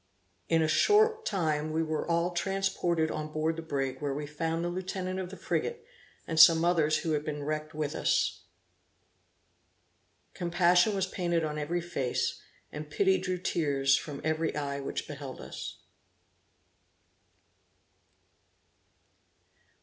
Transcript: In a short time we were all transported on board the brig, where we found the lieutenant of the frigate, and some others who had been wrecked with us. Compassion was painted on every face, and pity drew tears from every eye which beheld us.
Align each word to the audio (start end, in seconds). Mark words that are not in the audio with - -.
In 0.49 0.63
a 0.63 0.67
short 0.67 1.27
time 1.27 1.71
we 1.71 1.83
were 1.83 2.09
all 2.09 2.31
transported 2.31 3.11
on 3.11 3.31
board 3.31 3.55
the 3.55 3.61
brig, 3.61 4.01
where 4.01 4.15
we 4.15 4.25
found 4.25 4.65
the 4.65 4.69
lieutenant 4.69 5.19
of 5.19 5.29
the 5.29 5.37
frigate, 5.37 5.85
and 6.25 6.39
some 6.39 6.65
others 6.65 6.97
who 6.97 7.11
had 7.11 7.23
been 7.23 7.43
wrecked 7.43 7.75
with 7.75 7.93
us. 7.93 8.45
Compassion 10.33 10.95
was 10.95 11.05
painted 11.05 11.43
on 11.43 11.59
every 11.59 11.81
face, 11.81 12.41
and 12.71 12.89
pity 12.89 13.19
drew 13.19 13.37
tears 13.37 13.95
from 13.95 14.21
every 14.23 14.55
eye 14.55 14.79
which 14.79 15.07
beheld 15.07 15.39
us. 15.39 15.77